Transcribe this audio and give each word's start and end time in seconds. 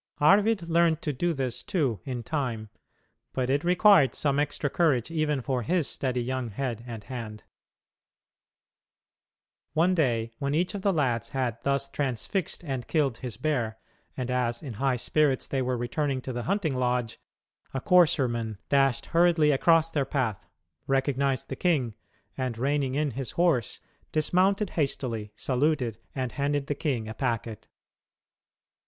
Arvid 0.19 0.67
learned 0.67 0.99
to 1.03 1.13
do 1.13 1.31
this, 1.31 1.61
too, 1.61 1.99
in 2.05 2.23
time, 2.23 2.69
but 3.33 3.51
it 3.51 3.63
required 3.63 4.15
some 4.15 4.39
extra 4.39 4.67
courage 4.67 5.11
even 5.11 5.41
for 5.43 5.61
his 5.61 5.87
steady 5.87 6.23
young 6.23 6.49
head 6.49 6.83
and 6.87 7.03
hand. 7.03 7.43
One 9.73 9.93
day, 9.93 10.31
when 10.39 10.55
each 10.55 10.73
of 10.73 10.81
the 10.81 10.91
lads 10.91 11.29
had 11.29 11.61
thus 11.61 11.87
transfixed 11.87 12.63
and 12.63 12.87
killed 12.87 13.19
his 13.19 13.37
bear, 13.37 13.77
and 14.17 14.31
as, 14.31 14.63
in 14.63 14.73
high 14.81 14.95
spirits, 14.95 15.45
they 15.45 15.61
were 15.61 15.77
returning 15.77 16.19
to 16.21 16.33
the 16.33 16.43
hunting 16.49 16.75
lodge, 16.75 17.19
a 17.71 17.79
courserman 17.79 18.57
dashed 18.69 19.05
hurriedly 19.05 19.51
across 19.51 19.91
their 19.91 20.03
path, 20.03 20.43
recognized 20.87 21.47
the 21.47 21.55
king, 21.55 21.93
and 22.35 22.57
reining 22.57 22.95
in 22.95 23.11
his 23.11 23.33
horse, 23.37 23.79
dismounted 24.11 24.71
hastily, 24.71 25.31
saluted, 25.35 25.99
and 26.15 26.31
handed 26.31 26.65
the 26.65 26.73
king 26.73 27.07
a 27.07 27.13
packet. 27.13 27.67